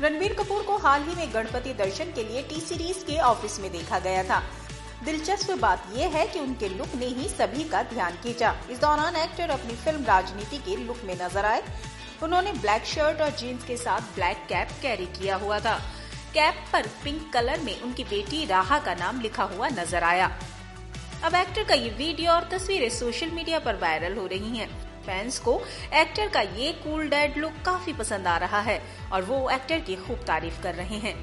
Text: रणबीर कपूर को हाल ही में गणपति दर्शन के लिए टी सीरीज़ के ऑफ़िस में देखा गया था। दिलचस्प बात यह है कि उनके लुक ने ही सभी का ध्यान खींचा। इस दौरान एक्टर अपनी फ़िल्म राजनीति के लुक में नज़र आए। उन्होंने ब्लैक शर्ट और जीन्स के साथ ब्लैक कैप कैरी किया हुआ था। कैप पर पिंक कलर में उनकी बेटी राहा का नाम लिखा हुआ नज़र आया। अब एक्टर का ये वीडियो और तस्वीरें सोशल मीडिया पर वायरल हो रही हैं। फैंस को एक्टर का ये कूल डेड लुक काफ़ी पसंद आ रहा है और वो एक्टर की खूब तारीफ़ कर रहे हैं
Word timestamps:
रणबीर 0.00 0.32
कपूर 0.32 0.62
को 0.62 0.76
हाल 0.78 1.02
ही 1.02 1.14
में 1.16 1.32
गणपति 1.34 1.72
दर्शन 1.74 2.12
के 2.12 2.22
लिए 2.24 2.42
टी 2.42 2.60
सीरीज़ 2.60 3.04
के 3.06 3.18
ऑफ़िस 3.22 3.58
में 3.60 3.70
देखा 3.72 3.98
गया 3.98 4.22
था। 4.24 4.42
दिलचस्प 5.04 5.50
बात 5.58 5.84
यह 5.96 6.16
है 6.16 6.26
कि 6.26 6.40
उनके 6.40 6.68
लुक 6.68 6.94
ने 6.94 7.06
ही 7.08 7.28
सभी 7.28 7.64
का 7.64 7.82
ध्यान 7.82 8.16
खींचा। 8.22 8.54
इस 8.70 8.80
दौरान 8.80 9.16
एक्टर 9.16 9.50
अपनी 9.50 9.74
फ़िल्म 9.74 10.04
राजनीति 10.04 10.58
के 10.58 10.76
लुक 10.76 11.02
में 11.04 11.14
नज़र 11.14 11.44
आए। 11.44 11.62
उन्होंने 12.22 12.52
ब्लैक 12.52 12.84
शर्ट 12.84 13.20
और 13.20 13.30
जीन्स 13.30 13.64
के 13.64 13.76
साथ 13.76 14.14
ब्लैक 14.14 14.46
कैप 14.48 14.68
कैरी 14.82 15.06
किया 15.18 15.36
हुआ 15.36 15.58
था। 15.60 15.76
कैप 16.34 16.64
पर 16.72 16.86
पिंक 17.04 17.32
कलर 17.32 17.60
में 17.60 17.80
उनकी 17.80 18.04
बेटी 18.04 18.44
राहा 18.46 18.78
का 18.78 18.94
नाम 18.94 19.20
लिखा 19.20 19.44
हुआ 19.44 19.68
नज़र 19.68 20.04
आया। 20.04 20.30
अब 21.24 21.34
एक्टर 21.34 21.64
का 21.64 21.74
ये 21.74 21.90
वीडियो 21.90 22.32
और 22.32 22.48
तस्वीरें 22.50 22.88
सोशल 22.90 23.30
मीडिया 23.30 23.58
पर 23.58 23.76
वायरल 23.76 24.16
हो 24.16 24.26
रही 24.26 24.56
हैं। 24.58 24.66
फैंस 25.02 25.38
को 25.38 25.54
एक्टर 25.94 26.28
का 26.28 26.40
ये 26.40 26.72
कूल 26.72 27.08
डेड 27.08 27.36
लुक 27.36 27.52
काफ़ी 27.66 27.92
पसंद 27.92 28.26
आ 28.26 28.36
रहा 28.38 28.60
है 28.60 28.78
और 29.12 29.22
वो 29.22 29.38
एक्टर 29.50 29.80
की 29.80 29.96
खूब 29.96 30.24
तारीफ़ 30.26 30.60
कर 30.62 30.74
रहे 30.74 30.98
हैं 30.98 31.14